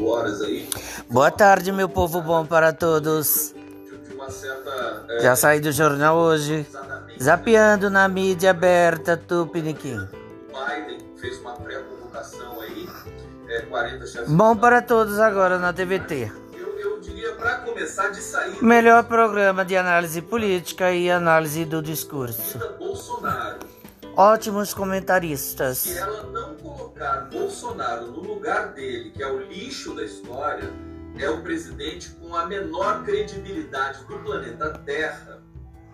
[0.00, 0.68] 48 horas aí.
[1.08, 3.54] Boa tarde, meu povo bom para todos.
[4.28, 5.06] Certa.
[5.08, 6.64] é, Já saí do jornal hoje,
[7.20, 9.98] zapeando na mídia aberta Tupiniquim.
[10.46, 12.88] Biden fez uma pré-convocação aí,
[13.48, 14.28] é, 40 chefes.
[14.30, 16.30] Bom para todos agora na TVT.
[16.54, 21.82] Eu, eu diria, para começar de sair, Melhor programa de análise política e análise do
[21.82, 22.56] discurso.
[22.78, 23.58] Bolsonaro.
[24.16, 25.88] Ótimos comentaristas.
[27.00, 30.70] Colocar Bolsonaro no lugar dele, que é o lixo da história,
[31.18, 35.40] é o presidente com a menor credibilidade do planeta Terra.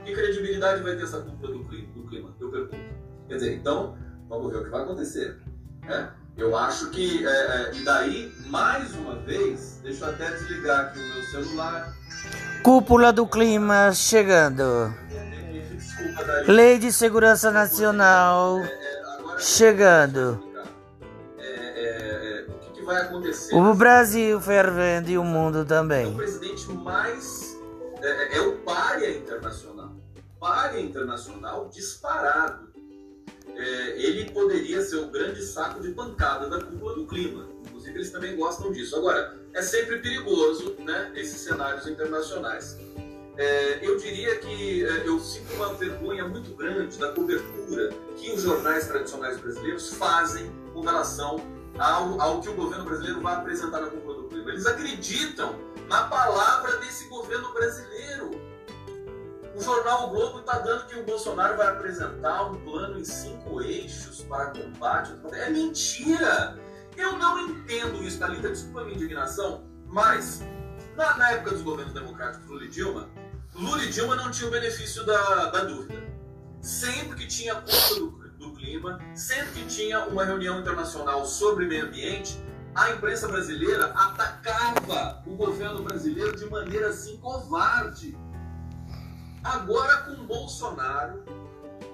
[0.04, 1.88] Que credibilidade vai ter essa cúpula do clima?
[1.94, 2.34] do clima?
[2.40, 2.76] Eu pergunto.
[3.28, 3.96] Quer dizer, então,
[4.28, 5.38] vamos ver o que vai acontecer.
[5.84, 6.10] né?
[6.36, 7.26] Eu acho que.
[7.26, 11.96] é, é, e daí, mais uma vez, deixa eu até desligar aqui o meu celular.
[12.62, 14.92] Cúpula do clima chegando.
[15.72, 16.52] Desculpa.
[16.52, 20.55] Lei de Segurança Nacional Agora, chegando.
[22.86, 23.54] Vai acontecer?
[23.54, 26.14] O Brasil fervendo e o mundo É o também.
[26.14, 27.58] presidente mais.
[28.00, 29.92] É, é o párea internacional.
[30.40, 32.66] Párea internacional disparado.
[33.54, 37.48] É, ele poderia ser o grande saco de pancada da cúpula do clima.
[37.66, 38.96] Inclusive, eles também gostam disso.
[38.96, 42.78] Agora, é sempre perigoso né, esses cenários internacionais.
[43.38, 48.42] É, eu diria que é, eu sinto uma vergonha muito grande da cobertura que os
[48.42, 51.40] jornais tradicionais brasileiros fazem com relação
[51.78, 54.50] ao, ao que o governo brasileiro vai apresentar na cúpula do clima.
[54.50, 55.54] Eles acreditam
[55.88, 58.30] na palavra desse governo brasileiro.
[59.54, 63.62] O jornal o Globo está dando que o Bolsonaro vai apresentar um plano em cinco
[63.62, 65.14] eixos para combate.
[65.32, 66.58] É mentira!
[66.96, 68.48] Eu não entendo isso, Thalita.
[68.48, 70.42] Desculpa a minha indignação, mas
[70.94, 73.08] na, na época dos governos democráticos Lula e Dilma,
[73.54, 76.04] Lula e Dilma não tinham o benefício da, da dúvida.
[76.60, 78.15] Sempre que tinha do, do
[78.66, 82.36] clima, sempre que tinha uma reunião internacional sobre meio ambiente,
[82.74, 88.18] a imprensa brasileira atacava o governo brasileiro de maneira assim covarde.
[89.42, 91.22] Agora com Bolsonaro,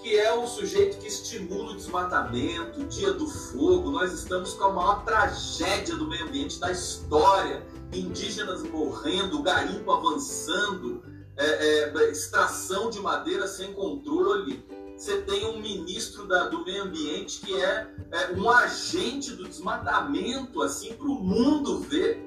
[0.00, 4.64] que é o sujeito que estimula o desmatamento, o dia do fogo, nós estamos com
[4.64, 7.64] a maior tragédia do meio ambiente da história.
[7.92, 11.04] Indígenas morrendo, garimpo avançando,
[11.36, 14.64] é, é, extração de madeira sem controle.
[15.02, 20.62] Você tem um ministro da- do meio ambiente que é, é, um agente do desmatamento,
[20.62, 22.24] assim, para o mundo ver.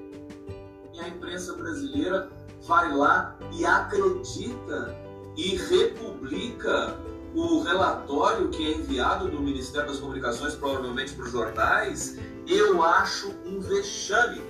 [0.92, 2.28] E a imprensa brasileira
[2.66, 4.94] vai lá e acredita
[5.38, 6.98] e republica
[7.34, 13.30] o relatório que é enviado do Ministério das Comunicações, provavelmente para os jornais, eu acho
[13.46, 14.42] um vexame.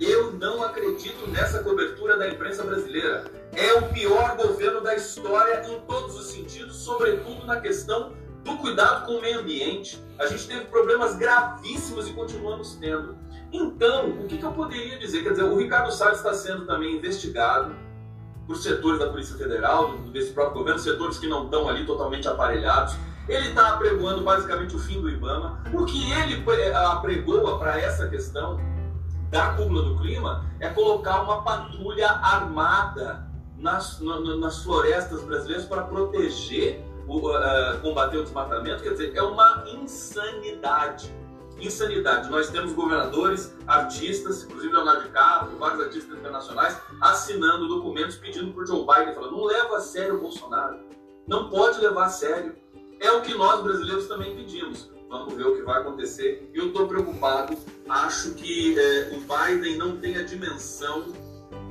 [0.00, 3.24] Eu não acredito nessa cobertura da imprensa brasileira.
[3.52, 8.12] É o pior governo da história em todos os sentidos, sobretudo na questão
[8.42, 10.02] do cuidado com o meio ambiente.
[10.18, 13.14] A gente teve problemas gravíssimos e continuamos tendo.
[13.52, 15.22] Então, o que, que eu poderia dizer?
[15.22, 17.74] Quer dizer, o Ricardo Salles está sendo também investigado
[18.46, 22.94] por setores da Polícia Federal, desse próprio governo, setores que não estão ali totalmente aparelhados.
[23.28, 25.62] Ele está apregoando basicamente o fim do IBAMA.
[25.74, 28.58] O que ele pre- apregoa para essa questão
[29.30, 35.64] da cúpula do clima é colocar uma patrulha armada nas, na- na- nas florestas brasileiras
[35.66, 38.82] para proteger, o, ah, combater o desmatamento.
[38.82, 41.12] Quer dizer, é uma insanidade.
[41.60, 42.30] Insanidade.
[42.30, 48.66] Nós temos governadores, artistas, inclusive Leonardo DiCaprio, vários artistas internacionais, assinando documentos pedindo para o
[48.66, 50.78] Joe Biden, falando, não leva a sério o Bolsonaro.
[51.28, 52.56] Não pode levar a sério.
[52.98, 54.90] É o que nós brasileiros também pedimos.
[55.10, 56.48] Vamos ver o que vai acontecer.
[56.54, 57.58] Eu estou preocupado.
[57.88, 61.06] Acho que eh, o Biden não tem a dimensão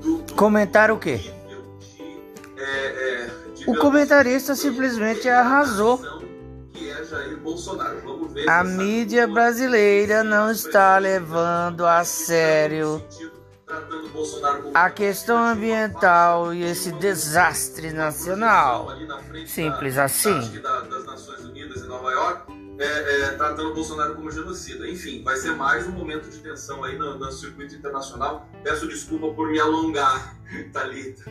[0.02, 1.18] do, do Comentar o quê?
[1.18, 1.32] de,
[2.58, 3.30] eh, eh,
[3.66, 6.02] O comentarista simplesmente arrasou.
[8.36, 13.02] É A mídia brasileira não está levando a sério
[14.74, 18.90] a questão ambiental e esse desastre nacional.
[19.46, 20.40] Simples assim.
[22.80, 24.88] É, é, tratando o Bolsonaro como genocida.
[24.88, 28.48] Enfim, vai ser mais um momento de tensão aí no, no circuito internacional.
[28.64, 30.36] Peço desculpa por me alongar,
[30.74, 31.30] Thalita.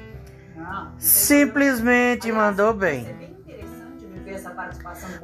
[0.54, 3.04] Não, Simplesmente mandou bem.
[3.14, 3.38] bem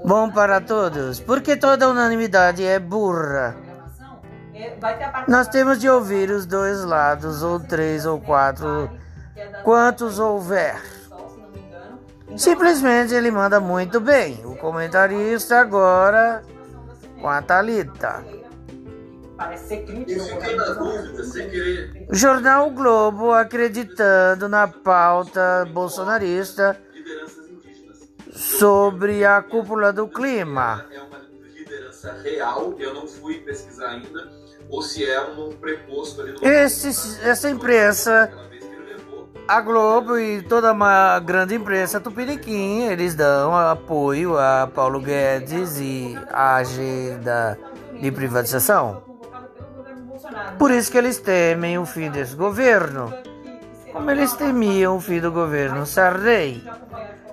[0.04, 3.56] Bom para todos, porque toda unanimidade é burra.
[4.54, 4.76] É,
[5.28, 8.90] Nós temos de ouvir os dois lados, ou três ou quatro,
[9.62, 10.80] quantos houver.
[12.36, 14.44] Simplesmente ele manda muito bem.
[14.44, 16.42] O comentarista agora
[17.20, 18.24] com a Thalita.
[19.56, 19.84] Sem
[21.50, 26.80] querer, Jornal Globo acreditando na pauta bolsonarista
[28.32, 30.86] sobre a cúpula do clima.
[30.92, 31.20] É uma
[31.52, 34.30] liderança real, eu não fui pesquisar ainda,
[34.68, 36.44] ou se é um preposto ali no.
[36.44, 38.30] Esse, essa imprensa,
[39.46, 46.18] a Globo e toda uma grande imprensa tupiniquim, eles dão apoio a Paulo Guedes e
[46.32, 47.58] a agenda
[48.00, 49.02] de privatização.
[50.58, 53.12] Por isso que eles temem o fim desse governo,
[53.92, 56.66] como eles temiam o fim do governo Sarney.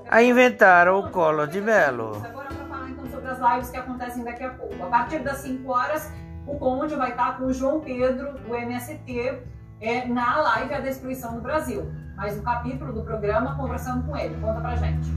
[0.09, 2.21] Aí inventaram o Collor de Mello.
[2.25, 4.83] Agora para falar então sobre as lives que acontecem daqui a pouco.
[4.83, 6.11] A partir das 5 horas,
[6.45, 9.39] o Conde vai estar com o João Pedro, do MST,
[9.81, 11.91] é, na live A Destruição do Brasil.
[12.15, 14.35] Mais um capítulo do programa conversando com ele.
[14.39, 15.09] Conta pra gente.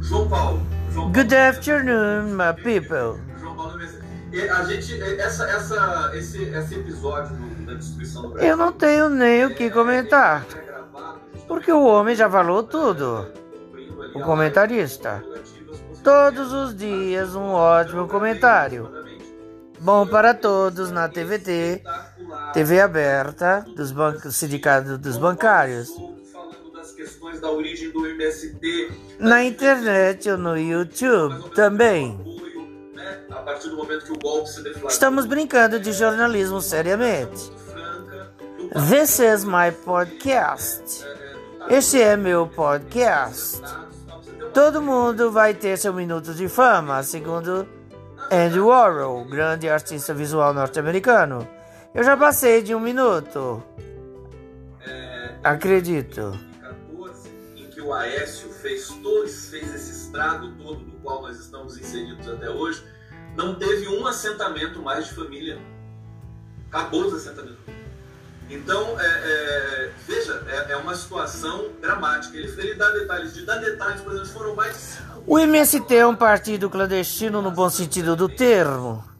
[0.00, 0.62] João Paulo.
[0.90, 1.48] João Good Paulo.
[1.48, 3.20] afternoon, my people.
[3.38, 8.48] João Paulo a gente, essa, essa, esse, esse episódio do- da destruição do Brasil.
[8.50, 12.62] Eu não tenho nem o que comentar, é gravado justamente porque o homem já falou
[12.62, 13.26] tudo.
[14.14, 15.22] O comentarista.
[16.02, 18.90] Todos os dias um ótimo comentário.
[19.80, 21.82] Bom para todos na TVT.
[22.56, 25.90] TV aberta dos bancos, sindicato dos bancários,
[27.92, 28.92] do MST.
[29.18, 32.18] na internet ou no YouTube também.
[32.18, 33.26] apoio, né.
[34.88, 37.52] Estamos brincando de jornalismo seriamente.
[38.88, 41.04] This is my podcast.
[41.68, 43.60] Este é meu podcast.
[44.54, 47.68] Todo mundo vai ter seu minuto de fama, segundo
[48.30, 51.55] Andy Warhol, grande artista visual norte-americano.
[51.96, 53.62] Eu já passei de um minuto.
[55.42, 56.38] Acredito.
[56.60, 61.78] 2014, em que o Aécio fez, todo, fez esse estrago todo do qual nós estamos
[61.78, 62.84] inseridos até hoje,
[63.34, 65.58] não teve um assentamento mais de família.
[66.68, 67.64] Acabou os assentamentos.
[68.50, 72.36] Então, é, é, veja, é, é uma situação dramática.
[72.36, 76.14] Ele, ele dá detalhes, de dar detalhes, por exemplo, foram mais O MST é um
[76.14, 79.15] partido clandestino no bom sentido do termo.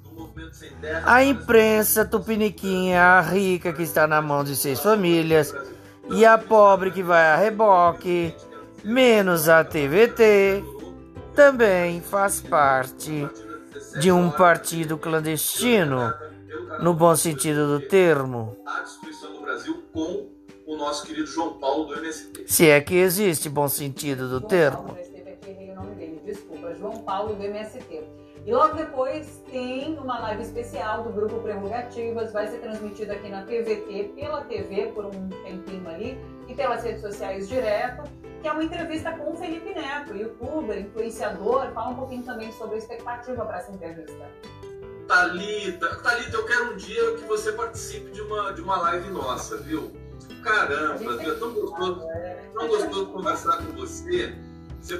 [1.04, 5.54] A imprensa tupiniquinha, a rica que está na mão de seis famílias,
[6.10, 8.34] e a pobre que vai a reboque,
[8.84, 10.62] menos a TVT,
[11.34, 13.28] também faz parte
[14.00, 16.12] de um partido clandestino,
[16.80, 18.56] no bom sentido do termo.
[18.66, 20.28] A destruição do Brasil com
[20.66, 22.44] o nosso querido João Paulo do MST.
[22.46, 24.82] Se é que existe bom sentido do João termo.
[24.84, 26.74] Paulo, já esteve aqui, errei o nome dele, desculpa.
[26.74, 28.04] João Paulo do MST.
[28.46, 33.43] E logo depois tem uma live especial do Grupo Prerrogativas, vai ser transmitida aqui na
[33.43, 36.16] TVT, pela TV por um tempinho ali,
[36.46, 38.08] e pelas redes sociais direto,
[38.40, 42.76] que é uma entrevista com o Felipe Neto, youtuber, influenciador, fala um pouquinho também sobre
[42.76, 44.31] a expectativa para essa entrevista.
[45.08, 49.56] Thalita, Thalita, eu quero um dia que você participe de uma, de uma live nossa,
[49.56, 49.90] viu?
[50.44, 51.32] Caramba, viu?
[51.32, 52.00] é tão gostoso,
[52.54, 54.32] tão gostoso conversar com você.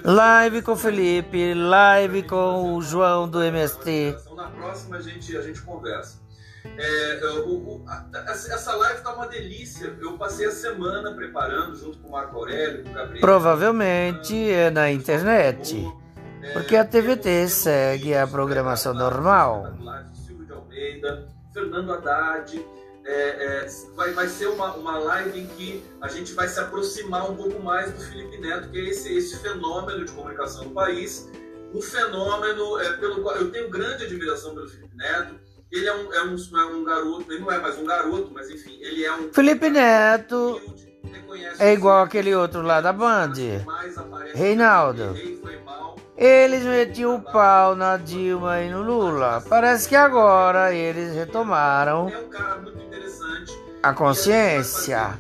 [0.05, 4.17] Live com o Felipe, live com o João do MST.
[4.21, 6.21] Então, na próxima a gente, a gente conversa.
[6.77, 7.49] É, o-
[7.79, 9.95] o- a- essa live tá uma delícia.
[10.01, 13.21] Eu passei a semana preparando junto com o Marco Aurélio, com o Gabriel.
[13.21, 15.87] Provavelmente é na internet.
[16.43, 19.73] É, Porque a TVT segue a programação normal.
[20.27, 22.65] Silvio de Almeida, Fernando Haddad.
[23.09, 27.31] É, é, vai, vai ser uma, uma live em que a gente vai se aproximar
[27.31, 31.31] um pouco mais do Felipe Neto, que é esse, esse fenômeno de comunicação no país.
[31.73, 35.39] Um fenômeno é, pelo qual eu tenho grande admiração pelo Felipe Neto.
[35.71, 38.51] Ele é um, é, um, é um garoto, ele não é mais um garoto, mas
[38.51, 39.33] enfim, ele é um.
[39.33, 40.61] Felipe Neto
[41.59, 43.35] é igual aquele outro lá da Band.
[44.35, 45.15] Reinaldo.
[46.17, 49.43] Eles metiam o pau na Dilma e no Lula.
[49.49, 52.86] Parece que agora eles retomaram É um cara muito.
[53.83, 55.19] A consciência.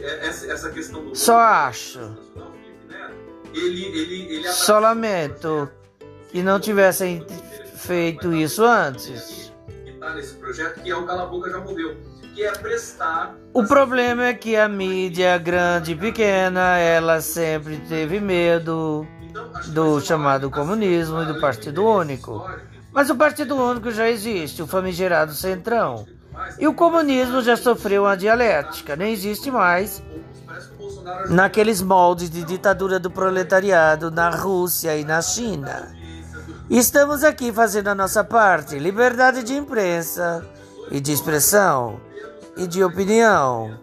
[0.00, 1.14] É-.
[1.14, 2.16] Só acho.
[4.52, 5.70] Só lamento
[6.30, 7.24] que não tivessem
[7.76, 9.52] feito isso antes.
[10.00, 10.22] Tá é
[13.52, 19.50] o é problema é que a mídia grande e pequena, ela sempre teve medo Então,
[19.68, 22.48] do chamado comunismo e do Partido Único.
[22.90, 26.06] Mas o Partido Único já existe, o famigerado Centrão.
[26.58, 30.02] E o comunismo já sofreu uma dialética, nem existe mais
[31.28, 35.94] naqueles moldes de ditadura do proletariado na Rússia e na China.
[36.70, 40.46] Estamos aqui fazendo a nossa parte, liberdade de imprensa
[40.90, 42.00] e de expressão
[42.56, 43.78] e de opinião.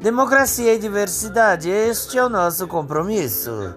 [0.00, 3.74] Democracia e diversidade, este é o nosso compromisso.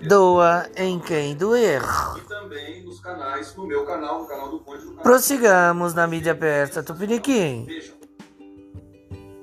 [0.00, 1.82] Doa em quem doer.
[2.16, 6.06] E também nos canais, no meu canal, no canal do Conde, no canal Prossigamos na
[6.06, 7.64] mídia persa Tupiniquim.
[7.66, 7.96] Vejam.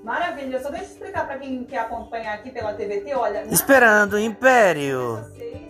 [0.03, 3.45] Maravilha, só deixa eu explicar para quem quer acompanhar aqui pela TVT, olha...
[3.45, 5.15] Esperando o Império.
[5.15, 5.29] às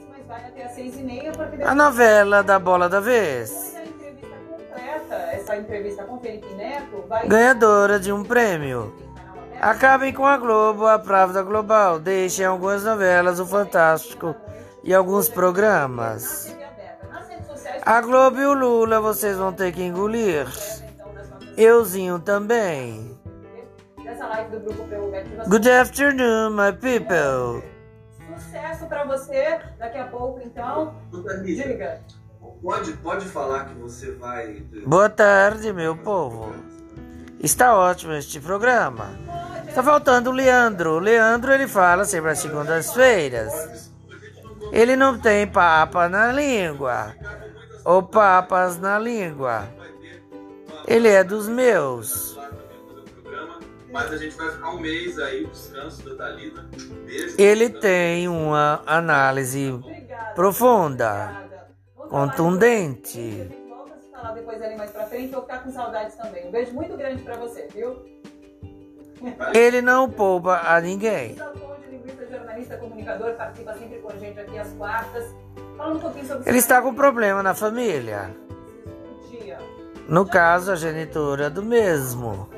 [0.10, 3.50] mas vai até às seis e meia, porque A novela da bola da vez.
[3.52, 7.28] Depois da entrevista essa entrevista com Felipe Neto vai.
[7.28, 8.94] Ganhadora de um prêmio.
[9.62, 12.00] Acabem com a Globo, a Pravda Global.
[12.00, 14.36] Deixem algumas novelas, o Fantástico
[14.84, 16.54] e alguns programas.
[17.86, 20.48] A Globo e o Lula vocês vão ter que engolir.
[21.58, 23.18] Euzinho também.
[25.48, 27.64] Good afternoon, my people.
[28.36, 30.96] Sucesso para você daqui a pouco, então.
[31.44, 32.02] Diga.
[32.62, 34.62] Pode, pode falar que você vai.
[34.86, 36.54] Boa tarde, meu povo.
[37.40, 39.10] Está ótimo este programa.
[39.68, 40.92] Está faltando o Leandro.
[40.92, 43.93] O Leandro ele fala sempre às segundas-feiras.
[44.74, 47.16] Ele não tem papa na língua.
[47.86, 49.68] Ou papas na língua.
[50.88, 52.36] Ele é dos meus.
[53.92, 56.66] Mas a gente vai ficar um mês aí, o descanso da Thalita.
[57.38, 59.80] Ele tem uma análise
[60.34, 61.44] profunda
[62.10, 63.48] contundente.
[63.70, 66.48] Volta a se falar depois ali mais pra frente, vou ficar com saudades também.
[66.48, 68.04] Um beijo muito grande pra você, viu?
[69.54, 71.36] Ele não poupa a ninguém.
[72.64, 75.36] Jornalista, comunicador, participa sempre com a gente aqui às quartas.
[75.78, 78.36] Fala um pouquinho sobre Ele está com problema na família.
[80.08, 82.50] No caso, a genitora do mesmo.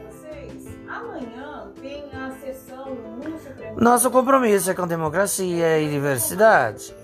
[3.77, 6.95] Nosso compromisso é com democracia e diversidade.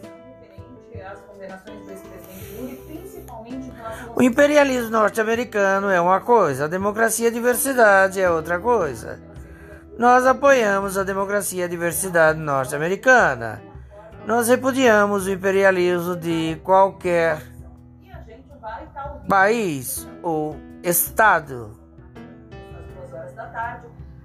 [4.16, 9.31] O imperialismo norte-americano é uma coisa, a democracia e a diversidade é outra coisa.
[10.02, 13.62] Nós apoiamos a democracia e a diversidade norte-americana.
[14.26, 17.40] Nós repudiamos o imperialismo de qualquer
[19.30, 21.78] país ou estado.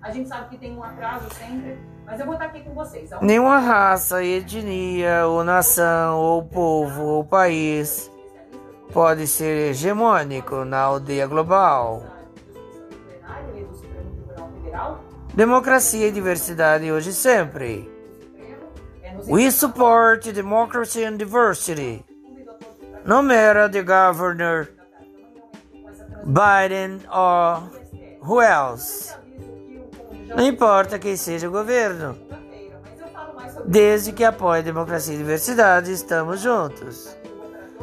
[0.00, 3.10] A gente sabe que tem um atraso sempre, mas eu vou estar aqui com vocês.
[3.20, 8.10] Nenhuma raça, etnia, ou nação, ou povo, ou país
[8.94, 12.16] pode ser hegemônico na aldeia global.
[15.36, 17.90] Democracia e diversidade hoje e sempre.
[19.26, 22.02] We support democracy and diversity.
[23.04, 24.68] No matter the governor,
[26.24, 27.62] Biden or
[28.22, 29.14] who else.
[30.34, 32.16] Não importa quem seja o governo.
[33.66, 37.14] Desde que apoie democracia e diversidade, estamos juntos.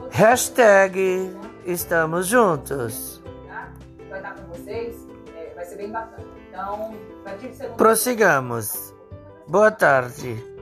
[0.10, 1.32] Hashtag
[1.68, 3.22] estamos juntos.
[4.10, 4.96] Vai estar com vocês,
[5.36, 6.33] é, vai ser bem bacana.
[6.54, 6.94] Então,
[7.78, 8.94] Prossigamos.
[9.48, 10.53] Boa tarde.